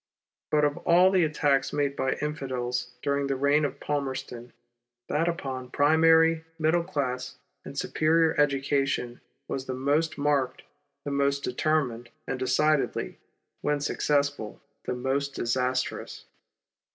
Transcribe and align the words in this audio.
But 0.49 0.65
of 0.65 0.77
all 0.77 1.11
the 1.11 1.23
attacks 1.23 1.71
made 1.71 1.95
by 1.95 2.13
Infidels 2.13 2.87
during 3.03 3.27
the 3.27 3.35
reign 3.35 3.63
of 3.63 3.79
Palmerston, 3.79 4.51
that 5.09 5.27
upon 5.27 5.69
primary, 5.69 6.43
middle 6.57 6.83
class, 6.83 7.37
and 7.63 7.77
superior 7.77 8.33
education 8.41 9.21
was 9.47 9.67
the 9.67 9.75
most 9.75 10.17
marked, 10.17 10.63
the 11.05 11.11
most 11.11 11.43
determined, 11.43 12.09
and 12.25 12.39
decidedly, 12.39 13.19
when 13.61 13.79
successful, 13.79 14.59
the 14.85 14.95
most 14.95 15.35
disastrous. 15.35 16.25